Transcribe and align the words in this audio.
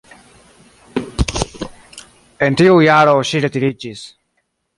En 2.47 2.57
tiu 2.63 2.79
jaro 2.87 3.15
ŝi 3.33 3.45
retiriĝis. 3.47 4.03